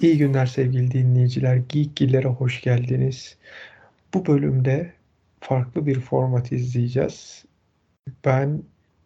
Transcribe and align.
İyi 0.00 0.18
günler 0.18 0.46
sevgili 0.46 0.90
dinleyiciler. 0.90 1.56
Geekgiller'e 1.56 2.28
hoş 2.28 2.60
geldiniz. 2.60 3.36
Bu 4.14 4.26
bölümde 4.26 4.92
farklı 5.40 5.86
bir 5.86 6.00
format 6.00 6.52
izleyeceğiz. 6.52 7.44
Ben 8.24 8.62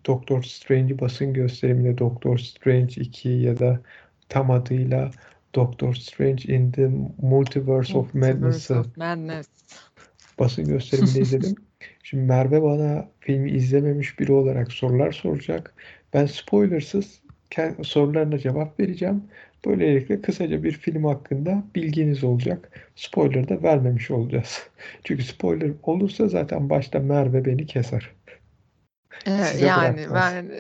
Doctor 0.07 0.43
Strange 0.43 1.01
basın 1.01 1.33
gösteriminde 1.33 1.99
Doctor 1.99 2.38
Strange 2.38 2.95
2 3.01 3.29
ya 3.29 3.59
da 3.59 3.80
tam 4.29 4.51
adıyla 4.51 5.11
Doctor 5.55 5.95
Strange 5.95 6.55
in 6.55 6.73
the 6.73 6.91
Multiverse 7.23 7.98
of 7.98 8.15
Madness'ı 8.15 8.84
Madness. 8.97 9.48
basın 10.38 10.65
gösteriminde 10.65 11.20
izledim. 11.20 11.55
Şimdi 12.02 12.24
Merve 12.24 12.62
bana 12.62 13.09
filmi 13.20 13.51
izlememiş 13.51 14.19
biri 14.19 14.33
olarak 14.33 14.73
sorular 14.73 15.12
soracak. 15.12 15.74
Ben 16.15 16.27
spoilersız 16.27 17.20
sorularına 17.83 18.38
cevap 18.38 18.80
vereceğim. 18.80 19.23
Böylelikle 19.66 20.23
kısaca 20.23 20.62
bir 20.62 20.73
film 20.73 21.04
hakkında 21.04 21.64
bilginiz 21.74 22.24
olacak. 22.24 22.70
Spoiler 22.96 23.48
da 23.48 23.62
vermemiş 23.62 24.10
olacağız. 24.10 24.62
Çünkü 25.04 25.23
spoiler 25.23 25.70
olursa 25.82 26.28
zaten 26.28 26.70
başta 26.70 26.98
Merve 26.98 27.45
beni 27.45 27.66
keser. 27.66 28.10
Evet, 29.27 29.60
yani 29.60 30.06
ben 30.14 30.52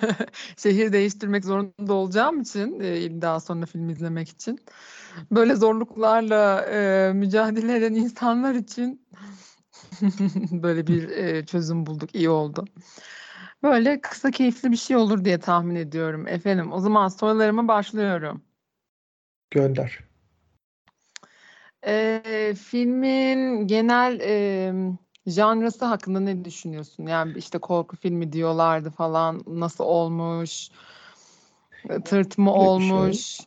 şehir 0.56 0.92
değiştirmek 0.92 1.44
zorunda 1.44 1.92
olacağım 1.92 2.40
için 2.40 2.80
e, 2.80 3.22
daha 3.22 3.40
sonra 3.40 3.66
film 3.66 3.88
izlemek 3.88 4.28
için 4.28 4.58
böyle 5.30 5.54
zorluklarla 5.54 6.66
e, 6.72 7.12
mücadele 7.12 7.76
eden 7.76 7.94
insanlar 7.94 8.54
için 8.54 9.06
böyle 10.50 10.86
bir 10.86 11.08
e, 11.08 11.46
çözüm 11.46 11.86
bulduk. 11.86 12.14
iyi 12.14 12.30
oldu. 12.30 12.64
Böyle 13.64 14.00
kısa 14.00 14.30
keyifli 14.30 14.70
bir 14.70 14.76
şey 14.76 14.96
olur 14.96 15.24
diye 15.24 15.38
tahmin 15.38 15.74
ediyorum. 15.74 16.28
Efendim 16.28 16.72
o 16.72 16.80
zaman 16.80 17.08
sorularıma 17.08 17.68
başlıyorum. 17.68 18.42
Gönder. 19.50 19.98
Ee, 21.86 22.54
filmin 22.62 23.66
genel 23.66 24.20
e, 24.20 24.72
janrası 25.26 25.84
hakkında 25.84 26.20
ne 26.20 26.44
düşünüyorsun? 26.44 27.06
Yani 27.06 27.32
işte 27.36 27.58
korku 27.58 27.96
filmi 27.96 28.32
diyorlardı 28.32 28.90
falan. 28.90 29.42
Nasıl 29.46 29.84
olmuş? 29.84 30.68
Tırt 32.04 32.38
mı 32.38 32.46
Böyle 32.46 32.58
olmuş? 32.58 33.16
Şey, 33.20 33.46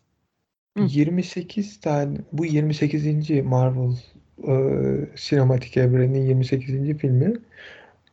28 0.77 1.79
tane 1.79 2.17
bu 2.31 2.45
28. 2.45 3.29
Marvel 3.43 3.95
e, 4.47 5.17
sinematik 5.17 5.77
evrenin 5.77 6.25
28. 6.25 6.97
filmi. 6.97 7.33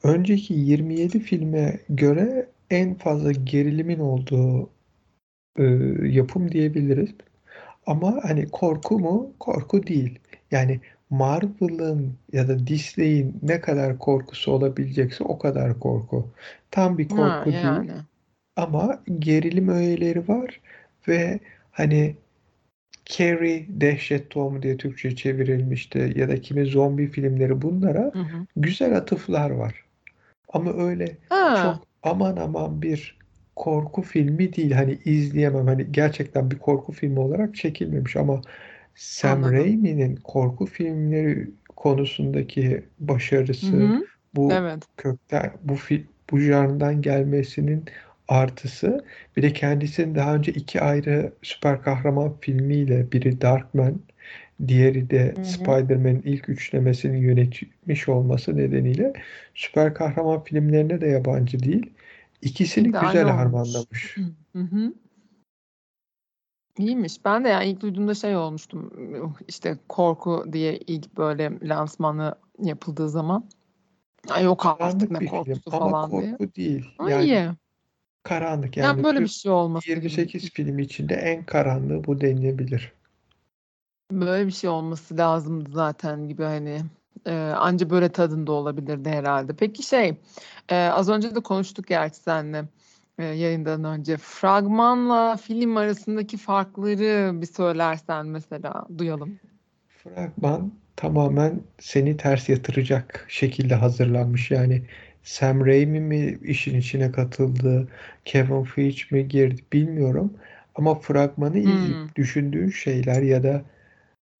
Önceki 0.04 0.54
27 0.54 1.20
filme 1.20 1.80
göre 1.90 2.50
en 2.70 2.94
fazla 2.94 3.32
gerilimin 3.32 4.00
olduğu 4.00 4.70
e, 5.58 5.64
yapım 6.08 6.52
diyebiliriz. 6.52 7.10
Ama 7.86 8.20
hani 8.24 8.48
korku 8.50 8.98
mu? 9.00 9.34
Korku 9.40 9.86
değil. 9.86 10.20
Yani 10.52 10.80
Marvel'ın 11.10 12.14
ya 12.32 12.48
da 12.48 12.66
Disney'in 12.68 13.40
ne 13.42 13.60
kadar 13.60 13.98
korkusu 13.98 14.52
olabilecekse 14.52 15.24
o 15.24 15.38
kadar 15.38 15.80
korku. 15.80 16.30
Tam 16.70 16.98
bir 16.98 17.08
korku 17.08 17.50
Ha, 17.50 17.52
değil 17.62 17.64
yani. 17.64 17.92
ama 18.56 19.04
gerilim 19.18 19.68
öğeleri 19.68 20.28
var 20.28 20.60
ve 21.08 21.40
hani 21.72 22.16
Carrie, 23.06 23.66
Dehşet 23.68 24.30
Tohumu 24.30 24.62
diye 24.62 24.76
Türkçe 24.76 25.16
çevrilmişti 25.16 26.12
ya 26.16 26.28
da 26.28 26.40
kimi 26.40 26.66
zombi 26.66 27.08
filmleri 27.10 27.62
bunlara 27.62 28.12
Hı 28.12 28.18
hı. 28.18 28.46
güzel 28.56 28.96
atıflar 28.96 29.50
var. 29.50 29.83
Ama 30.54 30.72
öyle 30.74 31.18
Ha, 31.28 31.40
çok 31.52 31.86
aman 32.02 32.36
aman 32.36 32.82
bir 32.82 33.18
korku 33.56 34.02
filmi 34.02 34.54
değil. 34.56 34.72
Hani 34.72 34.98
izleyemem. 35.06 35.66
Hani 35.68 35.92
gerçekten 35.92 36.50
bir 36.50 36.58
korku 36.58 36.92
filmi 36.92 37.20
olarak 37.20 37.56
çekilmemiş 37.56 38.16
ama 38.16 38.42
Sam 38.94 39.44
anladım. 39.44 39.52
Raimi'nin 39.52 40.16
korku 40.16 40.66
filmleri 40.66 41.50
konusundaki 41.76 42.84
başarısı, 42.98 43.92
hı. 43.92 44.08
bu 44.36 44.60
Evet. 44.60 44.88
kökten 44.96 45.52
bu 45.62 45.74
fi- 45.74 46.06
bu 46.30 46.38
janrdan 46.38 47.02
gelmesinin 47.02 47.84
artısı, 48.28 49.04
bir 49.36 49.42
de 49.42 49.52
kendisinin 49.52 50.14
daha 50.14 50.34
önce 50.34 50.52
iki 50.52 50.80
ayrı 50.80 51.32
süper 51.42 51.82
kahraman 51.82 52.38
filmiyle 52.40 53.12
biri 53.12 53.40
Darkman, 53.40 54.00
diğeri 54.68 55.10
de. 55.10 55.34
Spider-Man'in 55.44 56.22
ilk 56.24 56.48
üçlemesini 56.48 57.20
yönetmiş 57.20 58.08
olması 58.08 58.56
nedeniyle 58.56 59.12
süper 59.54 59.94
kahraman 59.94 60.44
filmlerine 60.44 61.00
de 61.00 61.06
yabancı 61.06 61.62
değil. 61.62 61.92
İkisini 62.42 62.88
İdeal 62.88 63.06
güzel 63.06 63.28
harmanlamış. 63.28 64.16
Hı 64.52 64.58
hı. 64.58 64.92
İyiymiş. 66.78 67.24
Ben 67.24 67.44
de 67.44 67.48
yani 67.48 67.66
ilk 67.66 67.80
duyduğumda 67.80 68.14
şey 68.14 68.36
olmuştum. 68.36 68.92
İşte 69.48 69.78
korku 69.88 70.44
diye 70.52 70.76
ilk 70.76 71.16
böyle 71.16 71.52
lansmanı 71.62 72.34
yapıldığı 72.62 73.08
zaman. 73.08 73.48
Ay 74.28 74.44
yok 74.44 74.76
artık 74.80 75.10
ne 75.10 75.20
bir 75.20 75.26
film 75.26 75.30
korkusu 75.30 75.62
ama 75.72 75.90
falan 75.90 76.10
diye. 76.10 76.30
korku 76.30 76.54
değil. 76.54 76.86
Ama 76.98 77.10
Yani 77.10 77.24
iyi. 77.24 77.48
karanlık 78.22 78.76
Yani 78.76 78.86
yani 78.86 79.04
böyle 79.04 79.20
bir 79.20 79.28
şey 79.28 79.52
olması 79.52 79.86
gibi. 79.86 79.94
28 79.94 80.50
film 80.50 80.78
içinde 80.78 81.14
en 81.14 81.44
karanlığı 81.44 82.04
bu 82.04 82.20
denilebilir. 82.20 82.92
Böyle 84.20 84.46
bir 84.46 84.52
şey 84.52 84.70
olması 84.70 85.16
lazımdı 85.18 85.70
zaten 85.72 86.28
gibi 86.28 86.42
hani. 86.42 86.82
E, 87.26 87.32
anca 87.36 87.90
böyle 87.90 88.08
tadında 88.12 88.52
olabilirdi 88.52 89.08
herhalde. 89.08 89.56
Peki 89.56 89.82
şey 89.82 90.20
e, 90.68 90.76
az 90.76 91.08
önce 91.08 91.34
de 91.34 91.40
konuştuk 91.40 91.86
gerçi 91.86 92.16
seninle 92.16 92.64
e, 93.18 93.24
yayından 93.24 93.84
önce. 93.84 94.16
Fragmanla 94.16 95.36
film 95.36 95.76
arasındaki 95.76 96.36
farkları 96.36 97.40
bir 97.42 97.46
söylersen 97.46 98.26
mesela 98.26 98.86
duyalım. 98.98 99.40
Fragman 99.88 100.72
tamamen 100.96 101.62
seni 101.78 102.16
ters 102.16 102.48
yatıracak 102.48 103.24
şekilde 103.28 103.74
hazırlanmış. 103.74 104.50
Yani 104.50 104.82
Sam 105.22 105.66
Raimi 105.66 106.00
mi 106.00 106.38
işin 106.42 106.78
içine 106.78 107.12
katıldı, 107.12 107.88
Kevin 108.24 108.64
Feige 108.64 109.02
mi 109.10 109.28
girdi 109.28 109.62
bilmiyorum. 109.72 110.36
Ama 110.74 110.94
fragmanı 110.94 111.58
Hmm. 111.64 111.70
izleyip 111.74 112.16
düşündüğün 112.16 112.68
şeyler 112.70 113.22
ya 113.22 113.42
da 113.42 113.64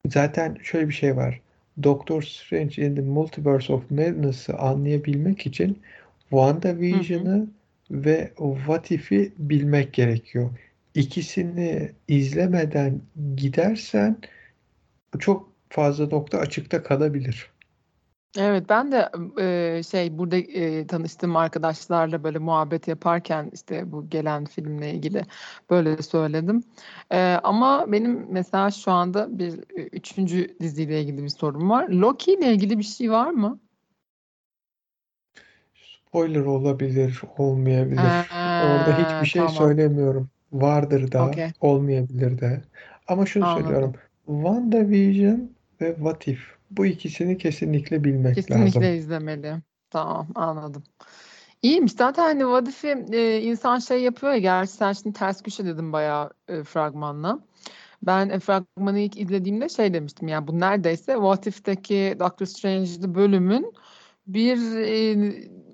zaten 0.09 0.59
şöyle 0.63 0.89
bir 0.89 0.95
şey 0.95 1.17
var. 1.17 1.41
Doctor 1.83 2.23
Strange 2.23 2.87
in 2.87 2.95
the 2.95 3.03
Multiverse 3.03 3.73
of 3.73 3.91
Madness'ı 3.91 4.55
anlayabilmek 4.55 5.47
için. 5.47 5.79
WandaVision'ı 6.31 7.47
ve 7.91 8.33
What 8.37 8.91
If'i 8.91 9.33
bilmek 9.39 9.93
gerekiyor. 9.93 10.51
İkisini 10.95 11.91
izlemeden 12.09 13.01
gidersen 13.37 14.17
çok 15.19 15.49
fazla 15.69 16.07
nokta 16.07 16.39
açıkta 16.39 16.83
kalabilir. 16.83 17.54
Evet 18.39 18.69
ben 18.69 18.93
de 18.93 19.11
e, 19.41 19.83
şey 19.83 20.19
burada 20.19 20.37
e, 20.37 20.87
tanıştığım 20.87 21.37
arkadaşlarla 21.37 22.25
böyle 22.25 22.39
muhabbet 22.39 22.89
yaparken 22.89 23.51
işte 23.55 23.93
bu 23.93 24.09
gelen 24.09 24.45
filmle 24.45 24.95
ilgili 24.95 25.23
böyle 25.71 26.03
söyledim. 26.03 26.63
E, 27.13 27.39
ama 27.45 27.93
benim 27.93 28.27
mesela 28.31 28.71
şu 28.71 28.93
anda 28.93 29.39
bir 29.39 29.53
e, 29.53 29.83
üçüncü 29.83 30.57
diziyle 30.61 31.01
ilgili 31.01 31.23
bir 31.23 31.29
sorum 31.29 31.71
var. 31.71 31.89
Loki 31.89 32.33
ile 32.33 32.53
ilgili 32.53 32.79
bir 32.79 32.85
şey 32.85 33.11
var 33.11 33.31
mı? 33.31 33.59
Spoiler 35.75 36.45
olabilir, 36.45 37.23
olmayabilir. 37.39 38.13
Orada 38.65 38.93
hiçbir 38.93 39.27
şey 39.27 39.47
tamam. 39.47 39.55
söylemiyorum. 39.55 40.31
Vardır 40.53 41.13
da, 41.13 41.29
Okey. 41.29 41.53
olmayabilir 41.61 42.41
de. 42.41 42.63
Ama 43.09 43.27
şunu 43.27 43.47
söylüyorum. 43.55 43.95
Anladım. 44.29 44.43
WandaVision 44.43 45.51
ve 45.81 45.95
What 45.95 46.29
If 46.29 46.54
bu 46.71 46.87
ikisini 46.87 47.39
kesinlikle 47.39 48.05
bilmek 48.05 48.51
lazım. 48.51 48.65
Kesinlikle 48.65 48.97
izlemeli. 48.97 49.55
Tamam 49.91 50.29
anladım. 50.35 50.83
İyiymiş. 51.63 51.93
Zaten 51.93 52.23
hani 52.23 52.41
What 52.41 52.69
If'i 52.69 53.17
e, 53.17 53.41
insan 53.41 53.79
şey 53.79 54.03
yapıyor 54.03 54.33
ya 54.33 54.39
gerçi 54.39 54.73
sen 54.73 54.93
şimdi 54.93 55.19
ters 55.19 55.43
köşe 55.43 55.65
dedim 55.65 55.93
bayağı 55.93 56.31
e, 56.49 56.63
fragmanla. 56.63 57.41
Ben 58.03 58.29
e, 58.29 58.41
fragmanı 58.41 58.99
ilk 58.99 59.21
izlediğimde 59.21 59.69
şey 59.69 59.95
demiştim 59.95 60.29
yani 60.29 60.49
bu 60.49 60.61
neredeyse 60.61 61.13
What 61.13 61.47
If'teki 61.47 62.17
Doctor 62.21 62.47
Strange'li 62.47 63.15
bölümün 63.15 63.73
bir 64.27 64.77
e, 64.77 65.13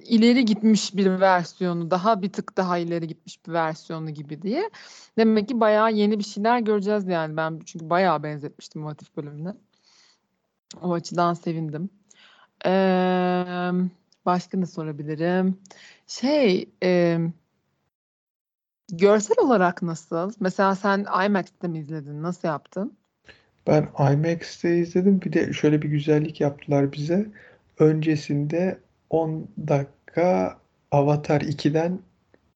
ileri 0.05 0.45
gitmiş 0.45 0.97
bir 0.97 1.21
versiyonu, 1.21 1.91
daha 1.91 2.23
bir 2.23 2.33
tık 2.33 2.57
daha 2.57 2.79
ileri 2.79 3.07
gitmiş 3.07 3.47
bir 3.47 3.53
versiyonu 3.53 4.11
gibi 4.11 4.43
diye. 4.43 4.71
Demek 5.19 5.49
ki 5.49 5.61
bayağı 5.61 5.93
yeni 5.93 6.19
bir 6.19 6.25
şeyler 6.25 6.59
göreceğiz 6.61 7.09
yani 7.09 7.37
ben 7.37 7.61
çünkü 7.65 7.91
bayağı 7.91 8.23
benzetmiştim 8.23 8.83
What 8.83 9.03
If 9.03 9.17
bölümüne. 9.17 9.55
O 10.83 10.93
açıdan 10.93 11.35
sevindim. 11.35 11.91
Ee, 12.67 12.71
başka 14.27 14.59
ne 14.59 14.67
sorabilirim? 14.67 15.59
Şey, 16.07 16.69
e, 16.83 17.19
görsel 18.93 19.37
olarak 19.39 19.83
nasıl? 19.83 20.33
Mesela 20.41 20.75
sen 20.75 21.07
IMAX'te 21.27 21.69
mi 21.69 21.79
izledin? 21.79 22.23
Nasıl 22.23 22.49
yaptın? 22.49 22.97
Ben 23.67 23.89
IMAX'te 24.13 24.79
izledim. 24.79 25.21
Bir 25.23 25.33
de 25.33 25.53
şöyle 25.53 25.83
bir 25.83 25.89
güzellik 25.89 26.41
yaptılar 26.41 26.93
bize. 26.93 27.27
Öncesinde 27.79 28.79
10 29.11 29.49
dakika 29.69 30.59
Avatar 30.91 31.41
2'den 31.41 31.99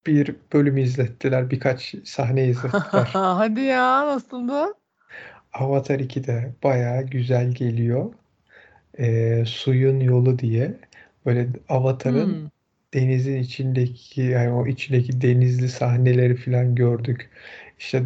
bir 0.07 0.37
bölüm 0.53 0.77
izlettiler. 0.77 1.51
Birkaç 1.51 1.95
sahne 2.05 2.45
izlettiler. 2.49 3.11
Hadi 3.13 3.61
ya, 3.61 4.07
nasıldı? 4.07 4.75
Avatar 5.55 6.01
2 6.01 6.27
de 6.27 6.53
bayağı 6.63 7.03
güzel 7.03 7.51
geliyor. 7.53 8.13
Ee, 8.99 9.45
suyun 9.47 10.01
yolu 10.01 10.39
diye. 10.39 10.75
Böyle 11.27 11.49
Avatar'ın 11.69 12.43
Hmm. 12.43 12.51
denizin 12.95 13.37
içindeki 13.37 14.23
yani 14.23 14.53
o 14.53 14.67
içindeki 14.67 15.21
denizli 15.21 15.69
sahneleri 15.69 16.37
falan 16.37 16.75
gördük. 16.75 17.31
İşte 17.79 18.05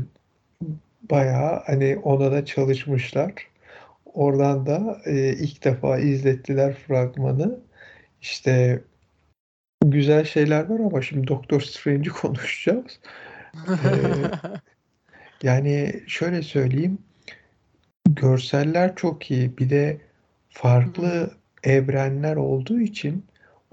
bayağı 1.10 1.62
hani 1.66 1.96
ona 2.02 2.32
da 2.32 2.44
çalışmışlar. 2.44 3.32
Oradan 4.14 4.66
da 4.66 5.02
e, 5.06 5.32
ilk 5.32 5.64
defa 5.64 5.98
izlettiler 5.98 6.74
fragmanı. 6.74 7.60
İşte 8.22 8.82
güzel 9.84 10.24
şeyler 10.24 10.64
var 10.70 10.80
ama 10.80 11.02
şimdi 11.02 11.28
Doctor 11.28 11.60
Strange'i 11.60 12.08
konuşacağız. 12.12 13.00
Ee, 13.84 14.30
yani 15.42 16.02
şöyle 16.06 16.42
söyleyeyim. 16.42 16.98
Görseller 18.14 18.96
çok 18.96 19.30
iyi. 19.30 19.58
Bir 19.58 19.70
de 19.70 20.00
farklı 20.48 21.30
evrenler 21.64 22.36
olduğu 22.36 22.80
için 22.80 23.24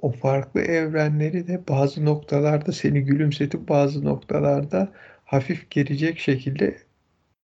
o 0.02 0.12
farklı 0.12 0.62
evrenleri 0.62 1.48
de 1.48 1.68
bazı 1.70 2.06
noktalarda 2.06 2.72
seni 2.72 3.02
gülümsetip 3.02 3.70
bazı 3.70 4.06
noktalarda 4.06 4.92
hafif 5.26 5.70
gelecek 5.70 6.20
şekilde 6.20 6.78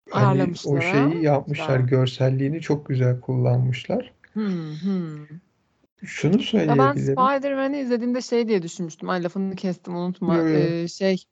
hani 0.10 0.54
o 0.66 0.82
şeyi 0.82 1.24
yapmışlar. 1.24 1.80
Güzel. 1.80 1.90
Görselliğini 1.90 2.62
çok 2.62 2.88
güzel 2.88 3.20
kullanmışlar. 3.20 4.14
Hmm, 4.34 4.76
hmm. 4.82 5.26
Şunu 6.04 6.34
Ya 6.34 6.40
ben 6.40 6.44
söyleyebilirim. 6.44 7.14
Spider-Man'i 7.14 7.80
izlediğimde 7.80 8.22
şey 8.22 8.48
diye 8.48 8.62
düşünmüştüm. 8.62 9.10
Ay 9.10 9.24
lafını 9.24 9.56
kestim 9.56 9.96
unutma. 9.96 10.50
Ee, 10.50 10.88
şey 10.88 11.24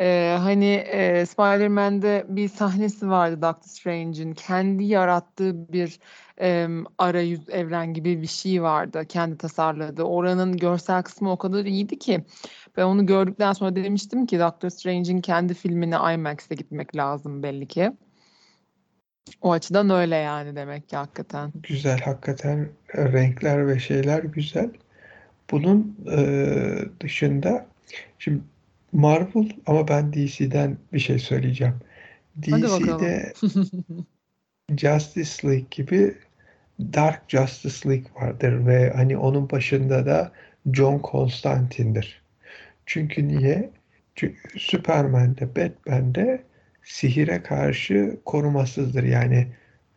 e, 0.00 0.36
hani 0.40 0.74
e, 0.74 1.26
Spider-Man'de 1.26 2.26
bir 2.28 2.48
sahnesi 2.48 3.08
vardı 3.08 3.42
Doctor 3.42 3.68
Strange'in 3.68 4.34
kendi 4.34 4.84
yarattığı 4.84 5.72
bir 5.72 5.98
e, 6.40 6.68
arayüz 6.98 7.48
evren 7.48 7.94
gibi 7.94 8.22
bir 8.22 8.26
şey 8.26 8.62
vardı. 8.62 9.04
Kendi 9.08 9.38
tasarladığı. 9.38 10.02
Oranın 10.02 10.56
görsel 10.56 11.02
kısmı 11.02 11.32
o 11.32 11.36
kadar 11.36 11.64
iyiydi 11.64 11.98
ki 11.98 12.24
ben 12.76 12.82
onu 12.82 13.06
gördükten 13.06 13.52
sonra 13.52 13.76
demiştim 13.76 14.26
ki 14.26 14.38
Doctor 14.38 14.70
Strange'in 14.70 15.20
kendi 15.20 15.54
filmine 15.54 15.96
IMAX'te 16.14 16.54
gitmek 16.54 16.96
lazım 16.96 17.42
belli 17.42 17.68
ki. 17.68 17.92
O 19.42 19.52
açıdan 19.52 19.90
öyle 19.90 20.16
yani 20.16 20.56
demek 20.56 20.88
ki 20.88 20.96
hakikaten. 20.96 21.52
Güzel 21.54 22.00
hakikaten 22.00 22.68
e, 22.94 23.12
renkler 23.12 23.68
ve 23.68 23.78
şeyler 23.78 24.22
güzel. 24.22 24.70
Bunun 25.50 25.96
e, 26.12 26.20
dışında 27.00 27.66
şimdi 28.18 28.40
Marvel 28.92 29.48
ama 29.66 29.88
ben 29.88 30.12
DC'den 30.12 30.78
bir 30.92 30.98
şey 30.98 31.18
söyleyeceğim. 31.18 31.74
DC'de 32.42 33.32
Justice 34.76 35.48
League 35.48 35.66
gibi 35.70 36.14
Dark 36.80 37.22
Justice 37.28 37.88
League 37.88 38.12
vardır 38.14 38.66
ve 38.66 38.90
hani 38.90 39.16
onun 39.16 39.50
başında 39.50 40.06
da 40.06 40.32
John 40.72 41.00
Constantine'dir. 41.10 42.22
Çünkü 42.86 43.28
niye? 43.28 43.70
Çünkü 44.14 44.58
Superman'de, 44.58 45.56
Batman'de 45.56 46.42
sihire 46.82 47.42
karşı 47.42 48.16
korumasızdır. 48.24 49.04
Yani 49.04 49.46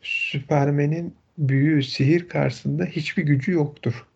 Superman'in 0.01 1.16
büyü, 1.38 1.84
sihir 1.84 2.30
karşısında 2.30 2.86
hiçbir 2.86 3.24
gücü 3.24 3.51
yoktur. 3.51 4.07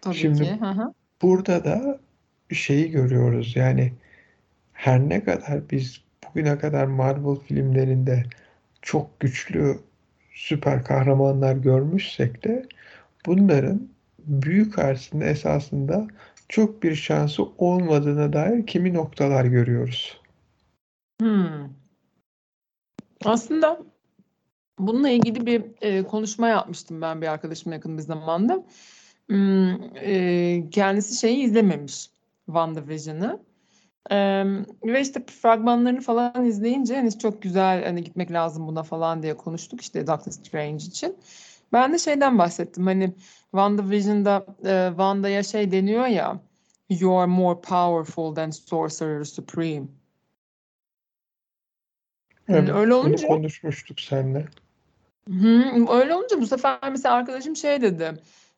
Tabii 0.00 0.14
Şimdi 0.14 0.42
ki. 0.42 0.60
Hı 0.60 0.70
hı. 0.70 0.94
burada 1.22 1.64
da 1.64 2.00
şeyi 2.52 2.90
görüyoruz. 2.90 3.56
Yani 3.56 3.92
her 4.72 5.00
ne 5.00 5.24
kadar 5.24 5.70
biz 5.70 6.04
bugüne 6.24 6.58
kadar 6.58 6.86
Marvel 6.86 7.36
filmlerinde 7.36 8.22
çok 8.82 9.20
güçlü 9.20 9.78
süper 10.32 10.84
kahramanlar 10.84 11.56
görmüşsek 11.56 12.44
de 12.44 12.66
bunların 13.26 13.88
büyü 14.18 14.70
karşısında 14.70 15.24
esasında 15.24 16.06
çok 16.48 16.82
bir 16.82 16.94
şansı 16.94 17.42
olmadığına 17.58 18.32
dair 18.32 18.66
kimi 18.66 18.94
noktalar 18.94 19.44
görüyoruz. 19.44 20.20
Hmm. 21.20 21.68
Aslında 23.24 23.80
bununla 24.78 25.08
ilgili 25.08 25.46
bir 25.46 25.64
e, 25.80 26.02
konuşma 26.02 26.48
yapmıştım 26.48 27.02
ben 27.02 27.22
bir 27.22 27.26
arkadaşımla 27.26 27.74
yakın 27.74 27.98
bir 27.98 28.02
zamanda. 28.02 28.64
Hmm, 29.28 29.96
e, 29.96 30.70
kendisi 30.70 31.20
şeyi 31.20 31.44
izlememiş 31.44 32.13
WandaVision'ı. 32.46 33.40
E, 34.10 34.16
ve 34.84 35.00
işte 35.00 35.24
fragmanlarını 35.42 36.00
falan 36.00 36.44
izleyince 36.44 36.96
hani 36.96 37.18
çok 37.18 37.42
güzel 37.42 37.84
hani 37.84 38.04
gitmek 38.04 38.32
lazım 38.32 38.66
buna 38.66 38.82
falan 38.82 39.22
diye 39.22 39.36
konuştuk 39.36 39.80
işte 39.80 40.06
Doctor 40.06 40.32
Strange 40.32 40.84
için. 40.84 41.16
Ben 41.72 41.92
de 41.92 41.98
şeyden 41.98 42.38
bahsettim 42.38 42.86
hani 42.86 43.14
WandaVision'da 43.50 44.46
e, 44.64 44.88
Wanda'ya 44.88 45.42
şey 45.42 45.72
deniyor 45.72 46.06
ya 46.06 46.40
You 46.88 47.18
are 47.18 47.26
more 47.26 47.60
powerful 47.60 48.34
than 48.34 48.50
Sorcerer 48.50 49.24
Supreme. 49.24 49.86
Yani 52.48 52.58
Evet, 52.58 52.70
öyle 52.70 52.94
olunca 52.94 53.28
konuşmuştuk 53.28 54.00
seninle. 54.00 54.46
Hı, 55.28 55.86
öyle 55.92 56.14
olunca 56.14 56.40
bu 56.40 56.46
sefer 56.46 56.78
mesela 56.90 57.14
arkadaşım 57.14 57.56
şey 57.56 57.82
dedi. 57.82 58.14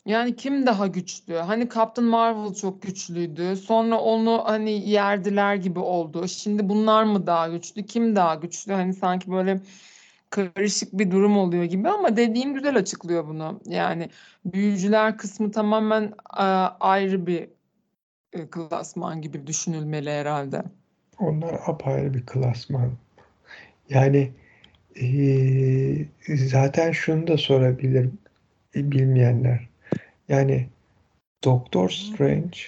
Yani 0.06 0.36
kim 0.36 0.66
daha 0.66 0.86
güçlü? 0.86 1.34
Hani 1.34 1.68
Captain 1.74 2.08
Marvel 2.08 2.54
çok 2.54 2.82
güçlüydü. 2.82 3.56
Sonra 3.56 4.00
onu 4.00 4.42
hani 4.44 4.90
yerdiler 4.90 5.54
gibi 5.54 5.78
oldu. 5.78 6.28
Şimdi 6.28 6.68
bunlar 6.68 7.04
mı 7.04 7.26
daha 7.26 7.48
güçlü? 7.48 7.86
Kim 7.86 8.16
daha 8.16 8.34
güçlü? 8.34 8.72
Hani 8.72 8.94
sanki 8.94 9.30
böyle 9.30 9.60
karışık 10.30 10.92
bir 10.92 11.10
durum 11.10 11.38
oluyor 11.38 11.64
gibi 11.64 11.88
ama 11.88 12.16
dediğim 12.16 12.54
güzel 12.54 12.76
açıklıyor 12.76 13.26
bunu. 13.28 13.60
Yani 13.66 14.10
büyücüler 14.44 15.18
kısmı 15.18 15.50
tamamen 15.50 16.12
a, 16.30 16.68
ayrı 16.80 17.26
bir 17.26 17.48
e, 18.32 18.46
klasman 18.50 19.22
gibi 19.22 19.46
düşünülmeli 19.46 20.10
herhalde. 20.10 20.62
Onlar 21.18 21.60
apayrı 21.66 22.14
bir 22.14 22.26
klasman. 22.26 22.92
Yani 23.90 24.32
eee, 24.96 26.06
zaten 26.36 26.92
şunu 26.92 27.26
da 27.26 27.38
sorabilir 27.38 28.10
bilmeyenler. 28.74 29.68
Yani 30.28 30.68
Doktor 31.44 31.88
Strange 31.88 32.58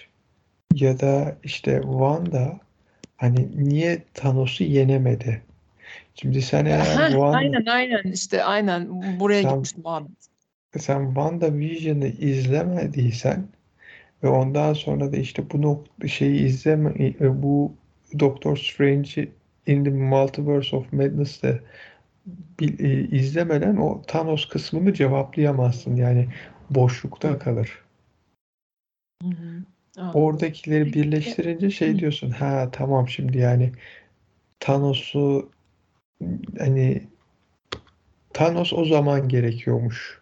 ya 0.75 1.01
da 1.01 1.37
işte 1.43 1.81
Wanda 1.83 2.61
hani 3.17 3.49
niye 3.57 4.03
Thanos'u 4.15 4.65
yenemedi? 4.65 5.43
Şimdi 6.15 6.43
sen 6.43 6.65
eğer 6.65 7.09
Wanda 7.11 7.37
aynen 7.37 7.67
aynen 7.67 8.13
işte 8.13 8.45
aynen 8.45 8.89
buraya 9.21 9.43
sen 9.43 9.51
gitmiş 9.51 9.85
muhabbet. 9.85 10.29
sen 10.79 11.07
WandaVision'ı 11.07 12.07
izlemediysen 12.07 13.49
ve 14.23 14.29
ondan 14.29 14.73
sonra 14.73 15.13
da 15.13 15.17
işte 15.17 15.51
bu 15.51 15.57
nok- 15.57 16.09
şeyi 16.09 16.45
izleme 16.45 16.93
e, 16.99 17.43
bu 17.43 17.73
Doctor 18.19 18.57
Strange 18.57 19.29
in 19.67 19.85
the 19.85 19.91
Multiverse 19.91 20.77
of 20.77 20.93
Madness'te 20.93 21.61
e, 22.61 23.01
izlemeden 23.01 23.77
o 23.77 24.03
Thanos 24.07 24.49
kısmını 24.49 24.95
cevaplayamazsın. 24.95 25.97
Yani 25.97 26.29
boşlukta 26.71 27.39
kalır. 27.39 27.83
Hı 29.23 29.29
hı, 29.29 29.63
anladım. 29.99 30.21
Oradakileri 30.21 30.93
birleştirince 30.93 31.71
şey 31.71 31.99
diyorsun. 31.99 32.31
Ha 32.31 32.69
tamam 32.73 33.09
şimdi 33.09 33.39
yani 33.39 33.73
Thanos'u 34.61 35.51
hani 36.59 37.03
Thanos 38.35 38.73
o 38.73 38.85
zaman 38.85 39.29
gerekiyormuş. 39.29 40.21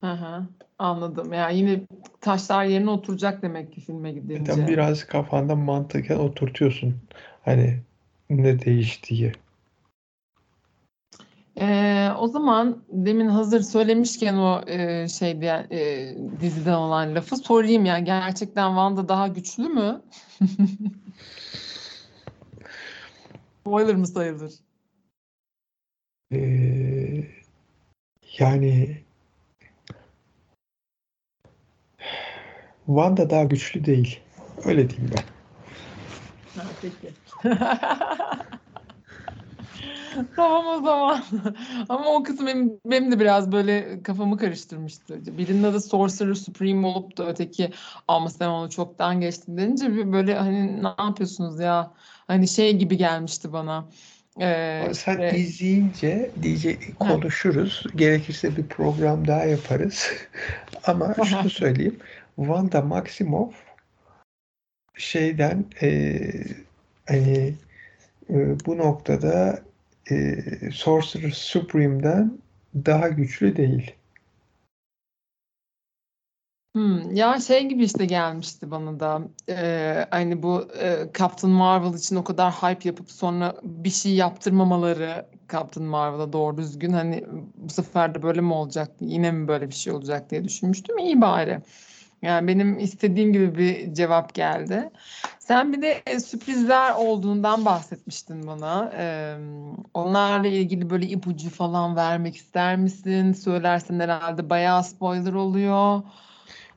Hı 0.00 0.12
hı, 0.12 0.46
anladım. 0.78 1.32
Yani 1.32 1.58
yine 1.58 1.80
taşlar 2.20 2.64
yerine 2.64 2.90
oturacak 2.90 3.42
demek 3.42 3.72
ki 3.72 3.80
filme 3.80 4.12
Zaten 4.12 4.22
gidince. 4.28 4.68
biraz 4.68 5.04
kafanda 5.06 5.56
mantıken 5.56 6.16
oturtuyorsun. 6.16 6.94
Hani 7.44 7.80
ne 8.30 8.62
değiştiği. 8.64 9.32
Ee, 11.60 12.08
o 12.18 12.28
zaman 12.28 12.82
demin 12.88 13.28
hazır 13.28 13.60
söylemişken 13.60 14.34
o 14.34 14.62
e, 14.66 15.08
şey 15.08 15.40
diye 15.40 15.66
e, 15.70 16.14
diziden 16.40 16.74
olan 16.74 17.14
lafı 17.14 17.36
sorayım 17.36 17.84
yani 17.84 18.04
gerçekten 18.04 18.68
Wanda 18.68 19.08
daha 19.08 19.28
güçlü 19.28 19.68
mü? 19.68 20.02
Spoiler 23.60 23.94
mı 23.94 24.06
sayılır? 24.06 24.52
Ee, 26.32 27.24
yani 28.38 29.00
Wanda 32.86 33.30
daha 33.30 33.44
güçlü 33.44 33.84
değil. 33.84 34.20
Öyle 34.64 34.90
diyeyim 34.90 35.10
ben. 35.16 35.24
Ha, 36.60 36.68
peki. 36.82 37.12
Tamam 40.36 40.66
o 40.66 40.84
zaman. 40.84 41.24
Ama 41.88 42.06
o 42.06 42.22
kısım 42.22 42.46
benim, 42.46 42.80
benim 42.86 43.12
de 43.12 43.20
biraz 43.20 43.52
böyle 43.52 44.02
kafamı 44.02 44.36
karıştırmıştı. 44.36 45.38
Birinin 45.38 45.62
adı 45.62 45.80
Sorcerer 45.80 46.34
Supreme 46.34 46.86
olup 46.86 47.16
da 47.16 47.28
öteki 47.28 47.70
ama 48.08 48.30
sen 48.30 48.48
onu 48.48 48.70
çoktan 48.70 49.20
geçtin 49.20 49.56
denince 49.56 49.92
bir 49.92 50.12
böyle 50.12 50.34
hani 50.34 50.82
ne 50.82 50.88
yapıyorsunuz 50.98 51.60
ya? 51.60 51.92
Hani 52.26 52.48
şey 52.48 52.76
gibi 52.76 52.96
gelmişti 52.96 53.52
bana. 53.52 53.88
Ee, 54.40 54.90
Sen 54.92 55.18
ve 55.18 55.38
izleyince 55.38 56.30
diyece 56.42 56.70
Heh. 56.70 57.08
konuşuruz. 57.08 57.84
Gerekirse 57.96 58.56
bir 58.56 58.66
program 58.66 59.28
daha 59.28 59.44
yaparız. 59.44 60.10
Ama 60.86 61.14
şunu 61.14 61.50
söyleyeyim. 61.50 61.96
Wanda 62.36 62.82
Maximoff 62.82 63.54
şeyden 64.98 65.64
e, 65.82 66.20
hani 67.08 67.54
e, 68.30 68.34
bu 68.66 68.78
noktada 68.78 69.58
e, 70.10 70.36
Sorcerer 70.72 71.30
Supreme'den 71.30 72.38
daha 72.74 73.08
güçlü 73.08 73.56
değil. 73.56 73.94
Hmm, 76.76 77.14
ya 77.14 77.40
şey 77.40 77.68
gibi 77.68 77.84
işte 77.84 78.04
gelmişti 78.06 78.70
bana 78.70 79.00
da 79.00 79.22
Ee, 79.48 80.06
hani 80.10 80.42
bu 80.42 80.68
e, 80.80 81.10
Captain 81.18 81.52
Marvel 81.52 81.94
için 81.94 82.16
o 82.16 82.24
kadar 82.24 82.52
hype 82.52 82.88
yapıp 82.88 83.10
sonra 83.10 83.56
bir 83.62 83.90
şey 83.90 84.14
yaptırmamaları 84.14 85.26
Captain 85.52 85.86
Marvel'a 85.86 86.32
doğru 86.32 86.56
düzgün 86.56 86.92
hani 86.92 87.24
bu 87.56 87.72
sefer 87.72 88.14
de 88.14 88.22
böyle 88.22 88.40
mi 88.40 88.52
olacak 88.52 88.90
yine 89.00 89.32
mi 89.32 89.48
böyle 89.48 89.68
bir 89.68 89.74
şey 89.74 89.92
olacak 89.92 90.30
diye 90.30 90.44
düşünmüştüm 90.44 90.98
iyi 90.98 91.20
bari. 91.20 91.60
Yani 92.22 92.48
benim 92.48 92.78
istediğim 92.78 93.32
gibi 93.32 93.58
bir 93.58 93.94
cevap 93.94 94.34
geldi. 94.34 94.90
Sen 95.38 95.72
bir 95.72 95.82
de 95.82 96.02
e, 96.06 96.20
sürprizler 96.20 96.94
olduğundan 96.94 97.64
bahsetmiştin 97.64 98.46
bana. 98.46 98.92
Ee, 98.98 99.36
onlarla 99.94 100.46
ilgili 100.48 100.90
böyle 100.90 101.06
ipucu 101.06 101.50
falan 101.50 101.96
vermek 101.96 102.36
ister 102.36 102.76
misin? 102.76 103.32
Söylersen 103.32 104.00
herhalde 104.00 104.50
bayağı 104.50 104.84
spoiler 104.84 105.32
oluyor. 105.32 106.02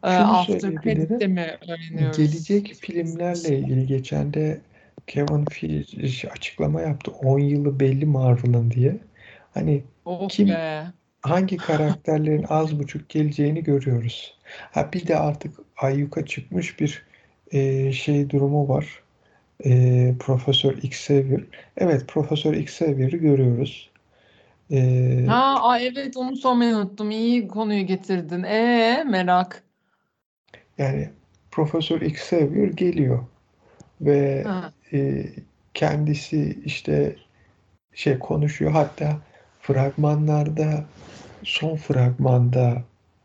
Ee, 0.04 0.10
Şunu 0.10 0.38
After. 0.38 0.60
Credit'te 0.84 1.28
mi 1.28 1.58
öğreniyoruz? 1.68 2.18
Gelecek 2.18 2.74
filmlerle 2.74 3.60
ilgili 3.60 3.88
geçen 3.88 4.34
de 4.34 4.62
Kevin 5.08 5.46
Feige 5.46 6.30
açıklama 6.30 6.82
yaptı. 6.82 7.12
10 7.12 7.40
yılı 7.40 7.80
belli 7.80 8.06
Marvel'ın 8.06 8.72
diye. 8.72 9.00
Hani 9.54 9.84
Oh 10.06 10.30
kim 10.30 10.48
be. 10.48 10.86
Hangi 11.22 11.58
karakterlerin 11.58 12.44
az 12.50 12.80
buçuk 12.80 13.10
geleceğini 13.10 13.64
görüyoruz. 13.64 14.38
Ha 14.72 14.90
bir 14.94 15.08
de 15.08 15.16
artık 15.18 15.56
ayyuka 15.78 16.26
çıkmış 16.26 16.80
bir 16.80 17.06
e, 17.52 17.92
şey 17.92 18.30
durumu 18.30 18.68
var. 18.70 19.04
E, 19.66 20.14
Profesör 20.20 20.78
Xavier. 20.78 21.42
Evet 21.78 22.08
Profesör 22.08 22.54
Xavier'i 22.54 23.18
görüyoruz. 23.18 23.90
E, 24.72 25.26
Ha, 25.28 25.60
ay 25.62 25.88
evet 25.88 26.18
onu 26.18 26.36
sormayı 26.36 26.76
unuttum. 26.76 27.12
İyi 27.12 27.48
konuyu 27.48 27.86
getirdin. 27.86 28.44
Ee, 28.44 29.04
merak. 29.10 29.64
yani 30.78 31.10
Profesör 31.52 32.02
Xavier 32.02 32.68
geliyor 32.68 33.24
ve 34.02 34.44
Ha. 34.44 34.74
e, 34.94 35.26
kendisi 35.74 36.60
işte 36.66 37.16
şey 37.94 38.20
konuşuyor. 38.20 38.72
Hatta 38.72 39.18
fragmanlarda 39.74 40.86
son 41.44 41.76
fragmanda 41.76 42.84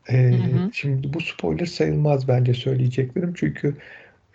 e, 0.09 0.15
Hı 0.15 0.67
hı. 0.67 0.71
şimdi 0.73 1.15
bu 1.15 1.21
spoiler 1.21 1.67
sayılmaz 1.67 2.29
bence 2.29 2.55
söyleyeceklerim. 2.55 3.35
Çünkü 3.37 3.77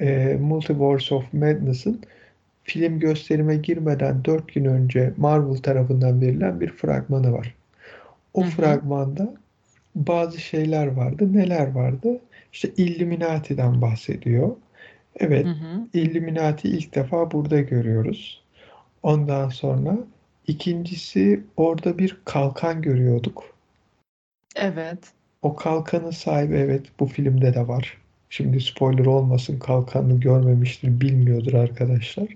e, 0.02 0.38
Multiverse 0.42 1.16
of 1.16 1.34
Madness'ın 1.34 2.02
film 2.64 3.00
gösterime 3.00 3.56
girmeden 3.56 4.26
4 4.26 4.54
gün 4.54 4.66
önce 4.66 5.14
Marvel 5.18 5.58
tarafından 5.58 6.22
verilen 6.22 6.62
bir 6.62 6.70
fragmanı 6.70 7.34
var. 7.34 7.56
O 8.34 8.42
Hı 8.42 8.46
hı. 8.46 8.52
fragmanda 8.52 9.34
bazı 9.96 10.42
şeyler 10.42 10.88
vardı. 10.88 11.34
Neler 11.34 11.72
vardı? 11.72 12.20
İşte 12.54 12.70
Illuminati'den 12.78 13.82
bahsediyor. 13.82 14.56
Evet, 15.16 15.46
Hı 15.46 15.50
hı. 15.50 15.88
Illuminati 15.94 16.70
ilk 16.70 16.96
defa 16.96 17.32
burada 17.32 17.62
görüyoruz. 17.62 18.44
Ondan 19.04 19.50
sonra 19.50 19.98
ikincisi 20.50 21.44
orada 21.58 21.98
bir 21.98 22.18
kalkan 22.26 22.82
görüyorduk. 22.82 23.44
Evet. 24.56 25.14
O 25.42 25.56
kalkanın 25.56 26.12
sahibi 26.12 26.56
evet 26.56 26.86
bu 27.00 27.06
filmde 27.06 27.54
de 27.54 27.68
var. 27.68 27.98
Şimdi 28.30 28.62
spoiler 28.62 29.06
olmasın 29.06 29.60
kalkanı 29.60 30.20
görmemiştir, 30.20 31.02
bilmiyordur 31.02 31.54
arkadaşlar. 31.54 32.28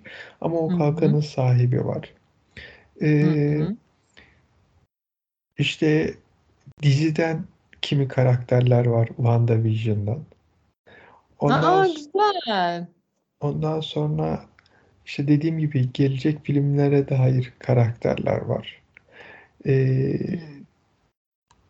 Ama 0.41 0.57
o 0.57 0.69
Hı 0.69 0.73
hı. 0.73 0.77
kalkanın 0.77 1.19
sahibi 1.19 1.85
var. 1.85 2.13
Ee, 3.01 3.57
hı. 3.59 3.75
işte 5.57 6.13
diziden 6.81 7.45
kimi 7.81 8.07
karakterler 8.07 8.85
var 8.85 9.07
WandaVision'dan. 9.07 10.19
Ondan, 11.39 11.63
Aa 11.63 11.85
güzel. 11.85 12.87
ondan 13.41 13.79
sonra 13.79 14.45
işte 15.05 15.27
dediğim 15.27 15.59
gibi 15.59 15.91
gelecek 15.93 16.45
filmlere 16.45 17.09
dair 17.09 17.53
karakterler 17.59 18.41
var. 18.41 18.81
Hmm. 19.63 20.39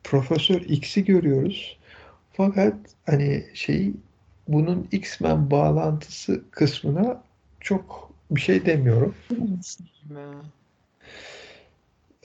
Profesör 0.03 0.61
X'i 0.61 1.05
görüyoruz. 1.05 1.77
Fakat 2.33 2.75
hani 3.05 3.45
şey 3.53 3.93
bunun 4.47 4.87
X-Men 4.91 5.51
bağlantısı 5.51 6.43
kısmına 6.51 7.23
çok 7.59 8.13
bir 8.31 8.41
şey 8.41 8.65
demiyorum. 8.65 9.15
Mi? 9.29 10.19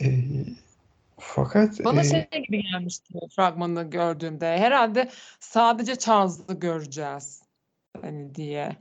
Ee, 0.00 0.18
fakat 1.18 1.84
Bana 1.84 2.00
e, 2.00 2.04
şey 2.04 2.28
gibi 2.42 2.62
gelmişti 2.62 3.14
fragmanı 3.36 3.90
gördüğümde. 3.90 4.58
Herhalde 4.58 5.10
sadece 5.40 5.96
Charles'ı 5.96 6.54
göreceğiz. 6.54 7.42
Hani 8.02 8.34
diye. 8.34 8.76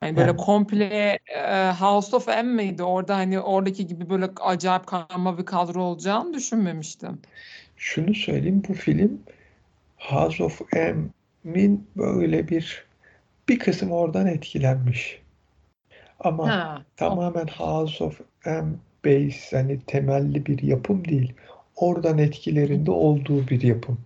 Hani 0.00 0.16
böyle 0.16 0.28
yani 0.28 0.36
komple 0.36 1.18
e, 1.26 1.72
House 1.80 2.16
of 2.16 2.28
M 2.28 2.42
miydi? 2.42 2.82
Orada 2.82 3.16
hani 3.16 3.40
oradaki 3.40 3.86
gibi 3.86 4.10
böyle 4.10 4.30
acayip 4.40 4.86
karma 4.86 5.38
bir 5.38 5.46
kadro 5.46 5.82
olacağını 5.82 6.34
düşünmemiştim. 6.34 7.22
şunu 7.76 8.14
söyleyeyim 8.14 8.62
bu 8.68 8.74
film 8.74 9.22
House 9.98 10.44
of 10.44 10.60
M'in 11.44 11.86
böyle 11.96 12.48
bir 12.48 12.86
bir 13.48 13.58
kısım 13.58 13.92
oradan 13.92 14.26
etkilenmiş. 14.26 15.22
Ama 16.20 16.48
Ha. 16.48 16.84
tamamen 16.96 17.46
House 17.46 18.04
of 18.04 18.20
M 18.46 18.64
base 19.04 19.56
hani 19.56 19.80
temelli 19.86 20.46
bir 20.46 20.62
yapım 20.62 21.04
değil. 21.04 21.32
Oradan 21.76 22.18
etkilerinde 22.18 22.90
olduğu 22.90 23.48
bir 23.48 23.62
yapım. 23.62 23.98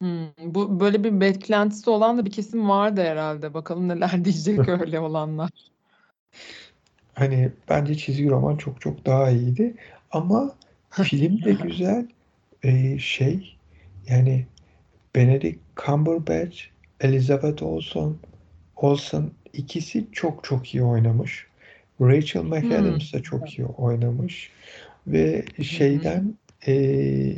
Hmm, 0.00 0.28
bu 0.38 0.80
böyle 0.80 1.04
bir 1.04 1.20
beklentisi 1.20 1.90
olan 1.90 2.18
da 2.18 2.24
bir 2.24 2.30
kesim 2.30 2.68
vardı 2.68 3.00
herhalde. 3.02 3.54
Bakalım 3.54 3.88
neler 3.88 4.24
diyecek 4.24 4.68
öyle 4.68 5.00
olanlar. 5.00 5.50
Hani 7.14 7.52
bence 7.68 7.96
çizgi 7.96 8.30
roman 8.30 8.56
çok 8.56 8.80
çok 8.80 9.06
daha 9.06 9.30
iyiydi. 9.30 9.74
Ama 10.10 10.54
film 10.90 11.44
de 11.44 11.52
güzel. 11.62 12.08
Ee, 12.64 12.98
şey 12.98 13.56
yani 14.08 14.46
Benedict 15.16 15.60
Cumberbatch, 15.86 16.58
Elizabeth 17.00 17.62
Olsen, 17.62 18.14
Olsen 18.76 19.30
ikisi 19.52 20.06
çok 20.12 20.44
çok 20.44 20.74
iyi 20.74 20.84
oynamış. 20.84 21.46
Rachel 22.00 22.42
Hmm. 22.42 22.50
McAdams 22.50 23.12
da 23.14 23.22
çok 23.22 23.58
iyi 23.58 23.66
oynamış. 23.66 24.50
Ve 25.06 25.44
şeyden 25.62 26.34
e, 26.66 26.72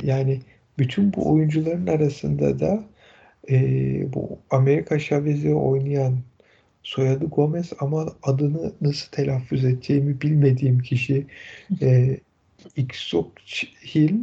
yani 0.03 0.41
bütün 0.79 1.13
bu 1.13 1.31
oyuncuların 1.31 1.87
arasında 1.87 2.59
da 2.59 2.83
e, 3.49 3.55
bu 4.13 4.39
Amerika 4.49 4.99
Chavez'i 4.99 5.53
oynayan 5.53 6.19
soyadı 6.83 7.25
Gomez 7.25 7.73
ama 7.79 8.15
adını 8.23 8.73
nasıl 8.81 9.11
telaffuz 9.11 9.65
edeceğimi 9.65 10.21
bilmediğim 10.21 10.79
kişi 10.79 11.25
e, 11.81 12.17
Hill 13.95 14.15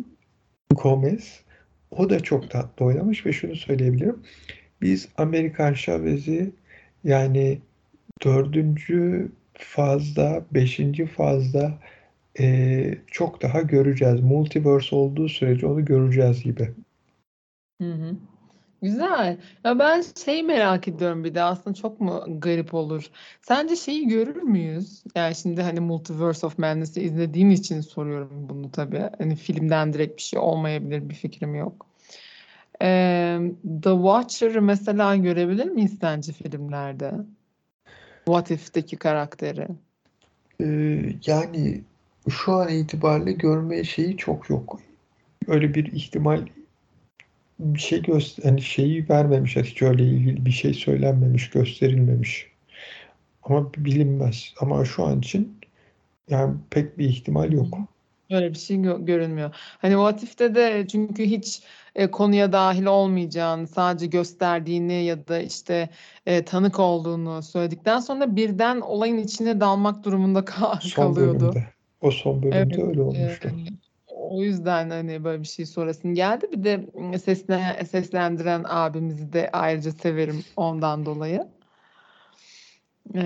Gomez 0.71 1.41
o 1.91 2.11
da 2.11 2.21
çok 2.21 2.51
tatlı 2.51 2.87
oynamış 2.87 3.27
ve 3.27 3.33
şunu 3.33 3.57
söyleyebilirim. 3.57 4.23
Biz 4.83 5.09
Amerikan 5.17 5.75
Chavez'i 5.75 6.51
yani 7.05 7.59
dördüncü 8.25 9.29
fazda, 9.55 10.45
beşinci 10.55 11.07
fazda 11.07 11.79
e, 12.39 12.99
çok 13.07 13.43
daha 13.43 13.61
göreceğiz. 13.61 14.21
Multiverse 14.21 14.97
olduğu 14.97 15.29
sürece 15.29 15.67
onu 15.67 15.85
göreceğiz 15.85 16.43
gibi. 16.43 16.75
Hı 17.81 17.93
hı. 17.93 18.17
Güzel. 18.83 19.39
Ya 19.65 19.79
ben 19.79 20.05
şeyi 20.25 20.43
merak 20.43 20.89
ediyorum 20.89 21.25
bir 21.25 21.35
de 21.35 21.43
aslında 21.43 21.75
çok 21.75 22.01
mu 22.01 22.25
garip 22.29 22.75
olur? 22.75 23.11
Sence 23.43 23.77
şeyi 23.77 24.09
görür 24.09 24.43
müyüz? 24.43 25.05
Yani 25.15 25.35
şimdi 25.35 25.63
hani 25.63 25.81
Multiverse 25.81 26.47
of 26.47 26.59
Madness'ı 26.59 27.01
izlediğin 27.01 27.51
için 27.51 27.81
soruyorum 27.81 28.49
bunu 28.49 28.71
tabii. 28.71 29.11
Hani 29.19 29.37
filmden 29.37 29.93
direkt 29.93 30.17
bir 30.17 30.23
şey 30.23 30.39
olmayabilir 30.39 31.09
bir 31.09 31.15
fikrim 31.15 31.55
yok. 31.55 31.87
Ee, 32.83 33.41
The 33.83 33.91
Watcher'ı 33.91 34.63
mesela 34.63 35.17
görebilir 35.17 35.67
miyiz 35.67 35.97
sence 36.01 36.33
filmlerde? 36.33 37.13
What 38.25 38.51
If'teki 38.51 38.97
karakteri. 38.97 39.69
Ee, 40.61 41.13
yani 41.27 41.85
şu 42.31 42.53
an 42.53 42.69
itibariyle 42.69 43.33
görme 43.33 43.85
şeyi 43.85 44.17
çok 44.17 44.51
yok. 44.51 44.81
Öyle 45.47 45.75
bir 45.75 45.93
ihtimal 45.93 46.47
bir 47.59 47.81
şey 47.81 48.03
göster 48.03 48.45
hani 48.45 48.63
şeyi 48.63 49.09
vermemiş 49.09 49.57
hiç 49.57 49.83
öyle 49.83 50.05
ilgili 50.05 50.47
bir 50.47 50.51
şey 50.51 50.75
söylenmemiş, 50.75 51.51
gösterilmemiş. 51.51 52.51
Ama 53.43 53.71
bilinmez. 53.77 54.55
Ama 54.61 54.85
şu 54.85 55.05
an 55.05 55.19
için 55.19 55.59
Yani 56.31 56.55
pek 56.71 56.99
bir 56.99 57.09
ihtimal 57.09 57.53
yok. 57.53 57.79
Öyle 58.31 58.51
bir 58.51 58.59
şey 58.59 58.77
gö- 58.77 59.05
görünmüyor. 59.05 59.51
Hani 59.55 59.93
What 59.93 60.23
If'te 60.23 60.55
de 60.55 60.87
çünkü 60.89 61.25
hiç 61.25 61.63
e, 61.95 62.11
konuya 62.11 62.53
dahil 62.53 62.87
olmayacağını, 62.87 63.67
sadece 63.67 64.07
gösterdiğini 64.07 65.05
ya 65.05 65.29
da 65.29 65.41
işte 65.41 65.89
e, 66.27 66.45
tanık 66.45 66.79
olduğunu 66.79 67.43
söyledikten 67.43 68.01
sonra 68.01 68.37
birden 68.37 68.81
olayın 68.81 69.19
içine 69.19 69.61
dalmak 69.61 70.05
durumunda 70.05 70.45
kal- 70.45 70.79
kalıyordu. 70.95 71.41
bölümde. 71.41 71.76
O 72.01 72.11
son 72.11 72.43
bölümde 72.43 72.59
Evet, 72.59 72.79
öyle 72.79 73.01
e, 73.01 73.03
olmuştu. 73.03 73.51
o 74.07 74.43
yüzden 74.43 74.91
hani 74.91 75.25
böyle 75.25 75.43
bir 75.43 75.49
şey 75.49 75.67
sorasın 75.67 76.15
geldi. 76.15 76.47
Bir 76.53 76.65
de 76.65 76.87
sesle, 77.19 77.85
seslendiren 77.91 78.65
abimizi 78.69 79.33
de 79.33 79.51
ayrıca 79.53 79.91
severim 79.91 80.45
ondan 80.57 81.07
dolayı. 81.07 81.47
Eee, 83.15 83.23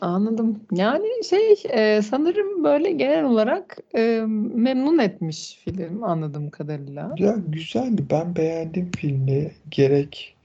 anladım. 0.00 0.60
Yani 0.72 1.06
şey 1.30 1.62
e, 1.70 2.02
sanırım 2.02 2.64
böyle 2.64 2.92
genel 2.92 3.24
olarak 3.24 3.76
e, 3.96 4.22
memnun 4.54 4.98
etmiş 4.98 5.60
film 5.64 6.02
anladığım 6.04 6.50
kadarıyla. 6.50 7.14
Ya 7.18 7.36
güzeldi. 7.48 8.02
Ben 8.10 8.36
beğendim 8.36 8.90
filmi. 8.96 9.50
Gerek 9.70 10.36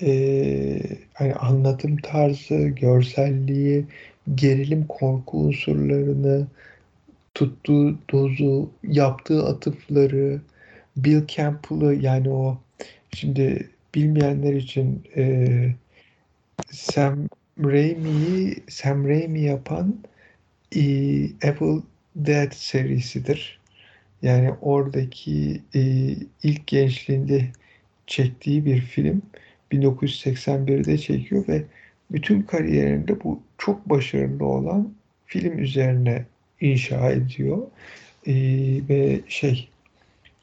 eee, 0.00 0.80
hani 1.14 1.34
anlatım 1.34 1.96
tarzı, 1.96 2.54
görselliği, 2.68 3.84
gerilim 4.34 4.86
korku 4.86 5.38
unsurlarını, 5.38 6.46
tuttuğu 7.34 7.98
dozu, 8.12 8.70
yaptığı 8.82 9.46
atıfları, 9.46 10.40
Bill 10.96 11.26
Campbell'ı 11.26 11.94
yani 11.94 12.30
o 12.30 12.58
şimdi 13.14 13.70
bilmeyenler 13.94 14.54
için 14.54 15.02
eee, 15.16 15.74
Sam 16.70 17.28
Raimi'yi 17.64 18.56
Sam 18.68 19.08
Raimi 19.08 19.40
yapan 19.40 19.98
e, 20.76 20.80
Evil 21.42 21.82
Dead 22.16 22.52
serisidir. 22.52 23.58
Yani 24.22 24.50
oradaki 24.60 25.62
e, 25.74 25.80
ilk 26.42 26.66
gençliğinde 26.66 27.48
çektiği 28.06 28.64
bir 28.64 28.80
film 28.80 29.22
1981'de 29.72 30.98
çekiyor 30.98 31.48
ve 31.48 31.64
bütün 32.10 32.42
kariyerinde 32.42 33.24
bu 33.24 33.40
çok 33.58 33.90
başarılı 33.90 34.46
olan 34.46 34.92
film 35.26 35.58
üzerine 35.58 36.24
inşa 36.60 37.10
ediyor. 37.10 37.58
E, 38.26 38.34
ve 38.88 39.20
şey 39.28 39.68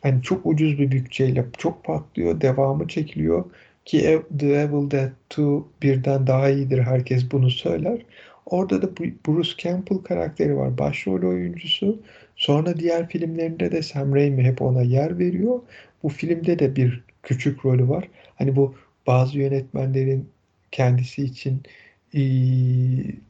hani 0.02 0.22
çok 0.22 0.46
ucuz 0.46 0.80
bir 0.80 0.92
bütçeyle 0.92 1.46
çok 1.58 1.84
patlıyor, 1.84 2.42
devamı 2.42 2.88
çekiliyor 2.88 3.46
ki 3.86 4.22
The 4.40 4.48
Evil 4.48 4.92
Dead 4.92 5.12
2 5.32 5.42
birden 5.82 6.28
daha 6.28 6.50
iyidir 6.50 6.80
herkes 6.80 7.32
bunu 7.32 7.50
söyler. 7.50 8.02
Orada 8.46 8.82
da 8.82 8.98
Bruce 8.98 9.52
Campbell 9.58 9.98
karakteri 9.98 10.58
var 10.58 10.78
başrol 10.78 11.30
oyuncusu. 11.30 12.00
Sonra 12.36 12.78
diğer 12.78 13.10
filmlerinde 13.10 13.72
de 13.72 13.82
Sam 13.82 14.16
Raimi 14.16 14.44
hep 14.44 14.62
ona 14.62 14.82
yer 14.82 15.20
veriyor. 15.20 15.60
Bu 16.04 16.10
filmde 16.10 16.60
de 16.60 16.76
bir 16.76 17.04
küçük 17.24 17.66
rolü 17.66 17.90
var. 17.90 18.10
Hani 18.36 18.56
bu 18.56 18.76
bazı 19.08 19.38
yönetmenlerin 19.38 20.30
kendisi 20.76 21.24
için 21.24 21.64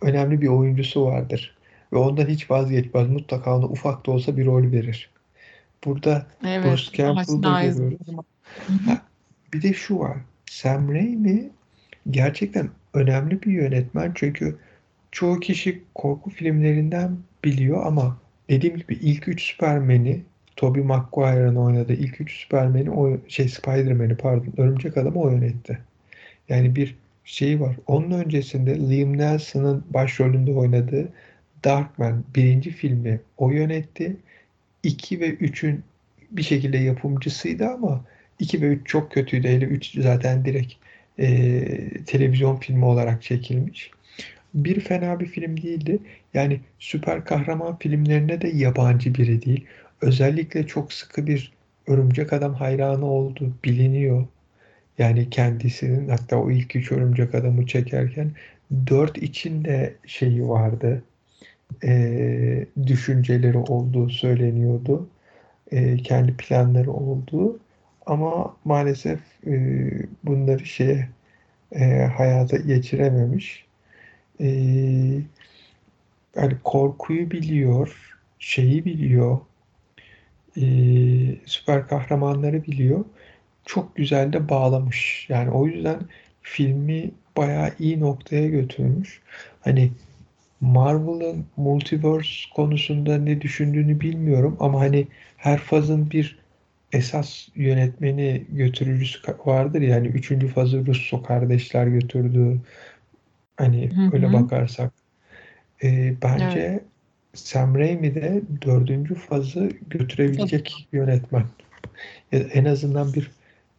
önemli 0.02 0.42
bir 0.42 0.48
oyuncusu 0.48 1.06
vardır. 1.06 1.58
Ve 1.94 1.98
ondan 1.98 2.28
hiç 2.28 2.52
vazgeçmez. 2.52 3.08
Mutlaka 3.08 3.58
ona 3.58 3.66
ufak 3.66 4.06
da 4.06 4.12
olsa 4.12 4.38
bir 4.38 4.46
rol 4.46 4.72
verir. 4.72 5.10
Burada 5.86 6.28
Evet, 6.48 6.66
Bruce 6.66 6.98
Campbell'da 6.98 7.64
görüyoruz. 7.64 7.98
bir 9.54 9.62
de 9.62 9.74
şu 9.74 10.00
var. 10.00 10.18
Sam 10.46 10.94
Raimi 10.94 11.50
gerçekten 12.12 12.70
önemli 12.94 13.42
bir 13.42 13.52
yönetmen 13.52 14.12
çünkü 14.16 14.58
çoğu 15.12 15.40
kişi 15.40 15.84
korku 15.96 16.30
filmlerinden 16.30 17.18
biliyor 17.44 17.86
ama 17.86 18.18
dediğim 18.50 18.78
gibi 18.78 18.94
ilk 18.94 19.28
üç 19.28 19.52
Superman'i 19.52 20.22
Tobey 20.56 20.84
Maguire'ın 20.84 21.56
oynadığı 21.56 21.94
ilk 21.94 22.22
üç 22.22 22.42
Superman'i 22.44 22.92
o 22.92 23.18
şey 23.28 23.46
Spider-Man'i 23.46 24.16
pardon 24.16 24.54
Örümcek 24.58 24.98
Adam'ı 24.98 25.22
o 25.22 25.30
yönetti. 25.30 25.80
Yani 26.50 26.76
bir 26.76 26.96
şey 27.26 27.60
var. 27.62 27.76
Onun 27.88 28.12
öncesinde 28.12 28.80
Liam 28.80 29.18
Neeson'ın 29.18 29.84
başrolünde 29.90 30.52
oynadığı 30.52 31.10
Darkman 31.64 32.24
birinci 32.36 32.72
filmi 32.72 33.22
o 33.38 33.52
yönetti. 33.52 34.18
2 34.84 35.20
ve 35.20 35.30
3'ün 35.30 35.84
bir 36.32 36.44
şekilde 36.44 36.78
yapımcısıydı 36.78 37.68
ama 37.68 38.06
2 38.40 38.62
ve 38.62 38.66
3 38.66 38.88
çok 38.88 39.12
kötüydü. 39.12 39.48
Hele 39.48 39.66
3 39.66 40.02
zaten 40.02 40.46
direkt 40.46 40.74
e, 41.20 42.04
televizyon 42.06 42.56
filmi 42.56 42.86
olarak 42.86 43.24
çekilmiş. 43.24 43.92
Bir 44.54 44.80
fena 44.80 45.20
bir 45.20 45.26
film 45.26 45.58
değildi. 45.58 46.00
Yani 46.34 46.60
süper 46.80 47.26
kahraman 47.26 47.80
filmlerine 47.80 48.42
de 48.42 48.48
yabancı 48.48 49.16
biri 49.16 49.46
değil. 49.46 49.66
Özellikle 50.02 50.68
çok 50.68 50.94
sıkı 50.94 51.28
bir 51.28 51.56
Örümcek 51.88 52.34
Adam 52.34 52.54
hayranı 52.54 53.06
olduğu 53.06 53.54
biliniyor. 53.64 54.26
Yani 54.98 55.30
kendisinin 55.30 56.10
hatta 56.10 56.38
o 56.42 56.52
ilk 56.52 56.76
üç 56.76 56.92
Örümcek 56.92 57.36
Adam'ı 57.36 57.66
çekerken 57.66 58.32
4 58.88 59.18
içinde 59.18 59.96
şeyi 60.08 60.48
vardı. 60.50 61.04
e, 61.84 62.68
düşünceleri 62.88 63.58
olduğu 63.58 64.10
söyleniyordu. 64.10 65.10
E, 65.72 65.98
kendi 65.98 66.38
planları 66.38 66.92
olduğu. 66.92 67.60
Ama 68.06 68.58
maalesef 68.66 69.20
e, 69.48 69.54
bunları 70.24 70.66
şeye 70.66 71.10
e, 71.72 71.86
hayata 72.18 72.58
geçirememiş. 72.58 73.66
E, 74.42 74.48
yani 76.36 76.54
korkuyu 76.64 77.32
biliyor, 77.32 78.16
şeyi 78.40 78.86
biliyor, 78.86 79.40
e, 80.58 80.64
süper 81.46 81.88
kahramanları 81.88 82.64
biliyor. 82.64 83.06
Çok 83.66 83.96
güzel 83.96 84.34
de 84.34 84.50
bağlamış. 84.50 85.26
Yani 85.30 85.52
o 85.52 85.68
yüzden 85.68 86.00
filmi 86.42 87.12
bayağı 87.38 87.72
iyi 87.80 88.00
noktaya 88.00 88.48
götürmüş. 88.48 89.22
Hani 89.62 89.92
Marvel'ın 90.62 91.46
multiverse 91.58 92.50
konusunda 92.56 93.18
ne 93.18 93.42
düşündüğünü 93.42 94.00
bilmiyorum 94.00 94.58
ama 94.60 94.80
hani 94.80 95.08
her 95.38 95.58
fazın 95.58 96.12
bir 96.12 96.40
esas 96.92 97.48
yönetmeni 97.56 98.46
götürücüsü 98.50 99.20
vardır 99.46 99.82
yani 99.82 100.08
üçüncü 100.08 100.48
fazı 100.48 100.86
Russo 100.86 101.24
kardeşler 101.24 101.88
götürdü. 101.88 102.62
Hani 103.58 103.92
Hı 103.96 104.12
öyle 104.14 104.28
hı. 104.28 104.34
bakarsak. 104.34 104.94
Ee, 105.84 105.88
Evet. 105.88 106.22
bence 106.24 106.84
Sam 107.34 107.76
Raimi 107.76 108.16
de 108.16 108.42
dördüncü 108.62 109.16
fazı 109.16 109.70
götürebilecek 109.90 110.88
yönetmen. 110.92 111.46
Ya 112.32 112.40
da 112.40 112.48
en 112.48 112.66
azından 112.66 113.14
bir 113.14 113.32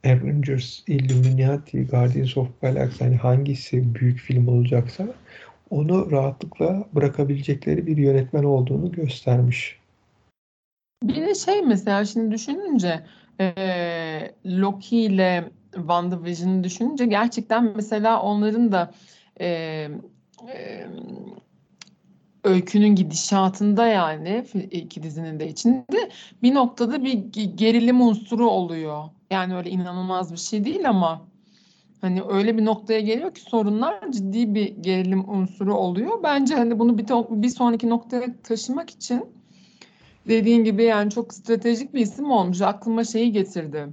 Avengers, 0.07 0.83
Illuminati, 0.87 1.87
Guardians 1.87 2.37
of 2.37 2.49
Galaxy 2.61 3.05
hani 3.05 3.17
hangisi 3.17 3.95
büyük 3.95 4.19
film 4.19 4.49
olacaksa 4.49 5.07
onu 5.71 6.11
rahatlıkla 6.11 6.85
bırakabilecekleri 6.93 7.87
bir 7.87 7.97
yönetmen 7.97 8.45
olduğunu 8.45 8.93
göstermiş. 8.93 9.79
Bir 11.03 11.27
de 11.27 11.35
şey 11.35 11.63
mesela 11.63 12.05
şimdi 12.05 12.35
düşününce 12.35 13.01
eee 13.41 14.35
Loki 14.47 15.01
ile 15.01 15.51
WandaVision'ı 15.75 16.65
düşününce 16.65 17.07
gerçekten 17.07 17.73
mesela 17.77 18.23
onların 18.23 18.73
da 18.73 18.95
eee, 19.41 19.91
eee, 20.49 20.87
öykünün 22.45 22.95
gidişatında 22.95 23.87
yani 23.87 24.45
iki 24.71 25.03
dizinin 25.03 25.41
de 25.41 25.49
içinde 25.49 26.11
bir 26.43 26.55
noktada 26.55 27.05
bir 27.05 27.13
ge- 27.13 27.57
gerilim 27.57 28.01
unsuru 28.01 28.51
oluyor. 28.51 29.05
Yani 29.31 29.57
öyle 29.57 29.71
inanılmaz 29.71 30.33
bir 30.33 30.39
şey 30.39 30.65
değil 30.65 30.89
ama 30.89 31.29
hani 32.01 32.23
öyle 32.23 32.59
bir 32.59 32.65
noktaya 32.65 33.01
geliyor 33.01 33.35
ki 33.35 33.41
sorunlar 33.41 34.13
ciddi 34.13 34.55
bir 34.55 34.77
gerilim 34.77 35.29
unsuru 35.29 35.75
oluyor. 35.75 36.23
Bence 36.23 36.55
hani 36.55 36.79
bunu 36.79 36.99
bir, 36.99 37.07
bir 37.43 37.49
sonraki 37.49 37.89
noktaya 37.89 38.43
taşımak 38.43 38.91
için 38.91 39.25
dediğin 40.29 40.65
gibi 40.65 40.83
yani 40.83 41.11
çok 41.11 41.35
stratejik 41.35 41.95
bir 41.95 42.01
isim 42.01 42.31
olmuş. 42.31 42.61
Aklıma 42.61 43.05
şeyi 43.05 43.33
getirdi. 43.33 43.87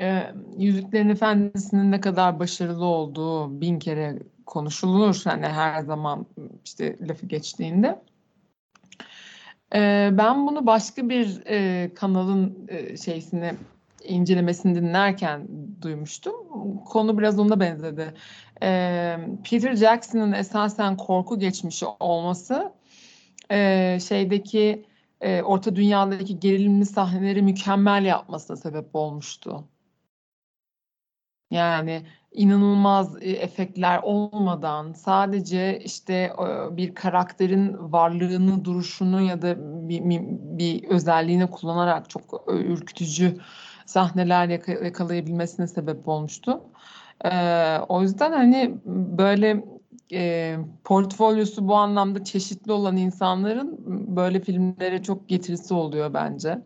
Ee, 0.00 0.22
Yüzüklerin 0.58 1.08
Efendisi'nin 1.08 1.92
ne 1.92 2.00
kadar 2.00 2.38
başarılı 2.38 2.84
olduğu 2.84 3.60
bin 3.60 3.78
kere 3.78 4.18
konuşulur. 4.46 5.20
Hani 5.24 5.46
her 5.46 5.82
zaman 5.82 6.26
işte 6.64 6.96
lafı 7.08 7.26
geçtiğinde. 7.26 8.02
Ee, 9.74 10.10
ben 10.12 10.46
bunu 10.46 10.66
başka 10.66 11.08
bir 11.08 11.42
e, 11.46 11.90
kanalın 11.94 12.66
e, 12.68 12.96
şeysini 12.96 13.52
incelemesini 14.08 14.74
dinlerken 14.74 15.48
duymuştum. 15.82 16.34
Konu 16.84 17.18
biraz 17.18 17.38
ona 17.38 17.60
benzedi. 17.60 18.14
Ee, 18.62 19.16
Peter 19.50 19.76
Jackson'ın 19.76 20.32
esasen 20.32 20.96
korku 20.96 21.38
geçmişi 21.38 21.86
olması 22.00 22.72
e, 23.50 23.98
şeydeki 24.08 24.84
e, 25.20 25.42
Orta 25.42 25.76
Dünya'daki 25.76 26.40
gerilimli 26.40 26.86
sahneleri 26.86 27.42
mükemmel 27.42 28.04
yapmasına 28.04 28.56
sebep 28.56 28.94
olmuştu. 28.94 29.64
Yani 31.50 32.02
inanılmaz 32.32 33.22
e, 33.22 33.30
efektler 33.30 34.00
olmadan 34.02 34.92
sadece 34.92 35.78
işte 35.84 36.14
e, 36.14 36.76
bir 36.76 36.94
karakterin 36.94 37.92
varlığını, 37.92 38.64
duruşunu 38.64 39.20
ya 39.20 39.42
da 39.42 39.56
bir, 39.88 40.00
bir 40.58 40.84
özelliğini 40.84 41.50
kullanarak 41.50 42.10
çok 42.10 42.44
ürkütücü 42.48 43.38
sahneler 43.86 44.48
yakalayabilmesine 44.84 45.66
sebep 45.66 46.08
olmuştu. 46.08 46.60
Ee, 47.24 47.78
o 47.88 48.02
yüzden 48.02 48.32
hani 48.32 48.74
böyle 49.18 49.64
e, 50.12 50.56
portfolyosu 50.84 51.68
bu 51.68 51.74
anlamda 51.74 52.24
çeşitli 52.24 52.72
olan 52.72 52.96
insanların 52.96 53.78
böyle 54.16 54.40
filmlere 54.40 55.02
çok 55.02 55.28
getirisi 55.28 55.74
oluyor 55.74 56.14
bence. 56.14 56.58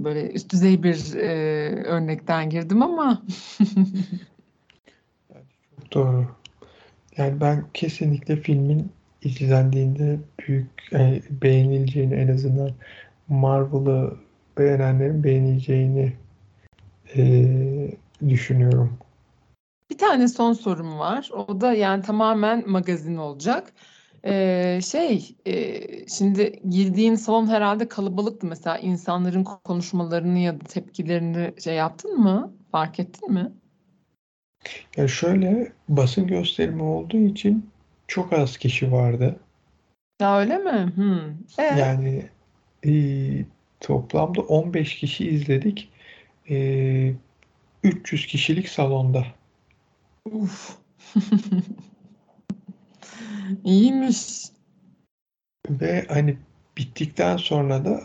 Böyle 0.00 0.32
üst 0.32 0.52
düzey 0.52 0.82
bir 0.82 1.14
e, 1.14 1.28
örnekten 1.84 2.50
girdim 2.50 2.82
ama. 2.82 3.22
çok 5.80 5.92
doğru. 5.92 6.26
Yani 7.16 7.40
ben 7.40 7.64
kesinlikle 7.74 8.36
filmin 8.36 8.92
izlendiğinde 9.22 10.18
büyük 10.38 10.70
yani 10.90 11.22
beğenileceğini 11.42 12.14
en 12.14 12.28
azından 12.28 12.70
Marvel'ı 13.28 14.16
beğenenlerin 14.58 15.24
beğeneceğini 15.24 16.12
e, 17.16 17.22
düşünüyorum. 18.28 18.98
Bir 19.90 19.98
tane 19.98 20.28
son 20.28 20.52
sorum 20.52 20.98
var. 20.98 21.30
O 21.32 21.60
da 21.60 21.72
yani 21.72 22.02
tamamen 22.02 22.70
magazin 22.70 23.16
olacak. 23.16 23.72
Ee, 24.26 24.80
şey, 24.82 25.36
e, 25.46 25.80
şimdi 26.08 26.60
girdiğin 26.70 27.14
salon 27.14 27.46
herhalde 27.46 27.88
kalabalıktı 27.88 28.46
mesela 28.46 28.78
insanların 28.78 29.44
konuşmalarını 29.44 30.38
ya 30.38 30.60
da 30.60 30.64
tepkilerini 30.64 31.60
şey 31.60 31.74
yaptın 31.74 32.20
mı? 32.20 32.52
Fark 32.72 33.00
ettin 33.00 33.32
mi? 33.32 33.52
Ya 34.96 35.08
şöyle 35.08 35.72
basın 35.88 36.26
gösterimi 36.26 36.82
olduğu 36.82 37.16
için 37.16 37.70
çok 38.08 38.32
az 38.32 38.56
kişi 38.56 38.92
vardı. 38.92 39.36
Ya 40.20 40.38
öyle 40.38 40.58
mi? 40.58 40.92
Hmm. 40.94 41.30
E? 41.58 41.62
Yani 41.78 42.28
e, 42.86 42.92
toplamda 43.84 44.40
15 44.40 44.94
kişi 44.96 45.28
izledik. 45.28 45.88
E, 46.50 47.14
300 47.82 48.26
kişilik 48.26 48.68
salonda. 48.68 49.26
Uf. 50.24 50.76
İyiymiş. 53.64 54.44
Ve 55.70 56.06
hani 56.08 56.36
bittikten 56.76 57.36
sonra 57.36 57.84
da 57.84 58.02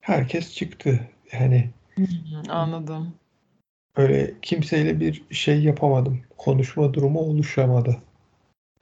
herkes 0.00 0.54
çıktı. 0.54 1.08
Yani 1.32 1.70
anladım. 2.48 3.14
öyle 3.96 4.34
kimseyle 4.42 5.00
bir 5.00 5.22
şey 5.30 5.62
yapamadım. 5.62 6.20
Konuşma 6.36 6.94
durumu 6.94 7.20
oluşamadı. 7.20 8.02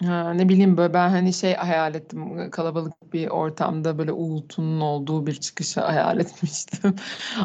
Ha, 0.05 0.33
ne 0.35 0.49
bileyim 0.49 0.77
böyle 0.77 0.95
ben 0.95 1.09
hani 1.09 1.33
şey 1.33 1.55
hayal 1.55 1.95
ettim 1.95 2.51
kalabalık 2.51 3.13
bir 3.13 3.29
ortamda 3.29 3.99
böyle 3.99 4.13
uğultunun 4.13 4.81
olduğu 4.81 5.27
bir 5.27 5.35
çıkışı 5.35 5.81
hayal 5.81 6.21
etmiştim. 6.21 6.97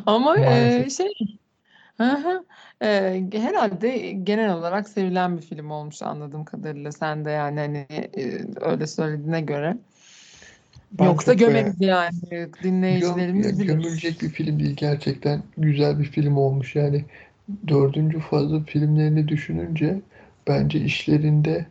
Ama 0.06 0.40
e, 0.40 0.90
şey 0.90 1.14
hı. 1.98 2.46
Eee, 2.82 3.30
herhâlde 3.34 3.98
genel 4.12 4.54
olarak 4.54 4.90
sevilen 4.90 5.38
bir 5.38 5.42
film 5.42 5.72
olmuş 5.72 6.02
anladığım 6.02 6.46
kadarıyla. 6.46 6.92
Sen 6.92 7.26
de 7.26 7.32
yani, 7.32 7.60
hani, 7.60 7.88
eee, 8.18 8.46
öyle 8.62 8.88
söylediğine 8.88 9.42
göre. 9.42 9.78
Ben 10.92 11.06
Yoksa 11.06 11.32
çok 11.32 11.40
gömeriz 11.40 11.82
yani. 11.82 12.12
Göm 12.32 12.52
Dinleyicilerimiz 12.64 13.60
bilir. 13.60 13.68
gömülecek 13.68 14.22
bir 14.22 14.30
film 14.30 14.60
değil. 14.60 14.76
Gerçekten 14.76 15.42
güzel 15.58 16.00
bir 16.00 16.06
film 16.06 16.38
olmuş. 16.38 16.76
Yani 16.76 17.06
dördüncü 17.68 18.20
fazla 18.20 18.60
filmlerini 18.64 19.28
düşününce 19.28 20.02
bence 20.48 20.80
işlerinde 20.80 21.66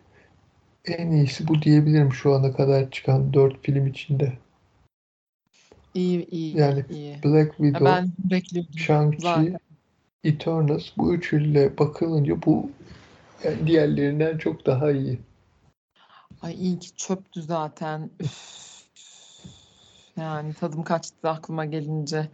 en 0.84 1.10
iyisi 1.10 1.48
bu 1.48 1.62
diyebilirim 1.62 2.12
şu 2.12 2.34
ana 2.34 2.52
kadar 2.52 2.90
çıkan 2.90 3.32
dört 3.32 3.62
film 3.62 3.86
içinde. 3.86 4.32
İyi, 5.94 6.26
iyi, 6.26 6.56
Yani 6.56 6.84
iyi. 6.90 7.18
Black 7.24 7.56
Widow, 7.56 7.84
ben 7.84 8.12
Shang-Chi 8.76 9.58
Eternals 10.24 10.90
bu 10.96 11.14
üçüyle 11.14 11.78
bakılınca 11.78 12.42
bu 12.46 12.70
yani 13.44 13.66
diğerlerinden 13.66 14.38
çok 14.38 14.66
daha 14.66 14.90
iyi. 14.90 15.18
Ay 16.42 16.54
iyi 16.54 16.78
ki 16.78 16.96
çöptü 16.96 17.42
zaten. 17.42 18.10
Üf. 18.20 18.64
Yani 20.16 20.54
tadım 20.54 20.82
kaçtı 20.82 21.30
aklıma 21.30 21.64
gelince. 21.64 22.28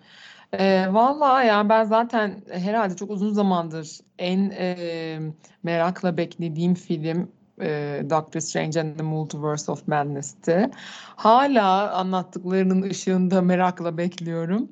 Ee, 0.53 0.87
vallahi 0.91 1.47
ya 1.47 1.69
ben 1.69 1.85
zaten 1.85 2.43
herhalde 2.51 2.97
çok 2.97 3.11
uzun 3.11 3.33
zamandır 3.33 3.99
en 4.19 4.51
e, 4.51 5.19
merakla 5.63 6.17
beklediğim 6.17 6.75
film 6.75 7.33
e, 7.63 8.03
Doctor 8.11 8.41
Strange 8.41 8.81
and 8.81 8.97
the 8.97 9.03
Multiverse 9.03 9.73
of 9.73 9.89
Madness'ti. 9.89 10.71
Hala 11.17 11.93
anlattıklarının 11.93 12.83
ışığında 12.83 13.43
merakla 13.43 13.97
bekliyorum. 13.97 14.69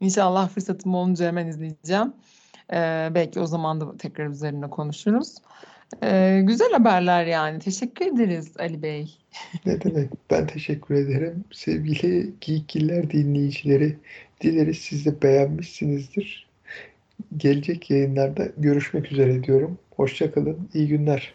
İnşallah 0.00 0.48
fırsatım 0.48 0.94
olunca 0.94 1.26
hemen 1.26 1.46
izleyeceğim. 1.46 2.12
Ee, 2.72 3.08
belki 3.14 3.40
o 3.40 3.46
zaman 3.46 3.80
da 3.80 3.96
tekrar 3.96 4.26
üzerine 4.26 4.70
konuşuruz. 4.70 5.34
Ee, 6.02 6.40
güzel 6.44 6.72
haberler 6.72 7.26
yani. 7.26 7.58
Teşekkür 7.58 8.06
ederiz 8.06 8.52
Ali 8.58 8.82
Bey. 8.82 9.18
Ne 9.66 9.80
demek? 9.80 10.10
Ben 10.30 10.46
teşekkür 10.46 10.94
ederim. 10.94 11.44
Sevgili 11.52 12.34
Geekiller 12.40 13.10
dinleyicileri, 13.10 13.96
dileriz 14.40 14.78
siz 14.78 15.06
de 15.06 15.22
beğenmişsinizdir. 15.22 16.46
Gelecek 17.36 17.90
yayınlarda 17.90 18.48
görüşmek 18.56 19.12
üzere 19.12 19.44
diyorum. 19.44 19.78
Hoşçakalın, 19.96 20.68
iyi 20.74 20.88
günler. 20.88 21.34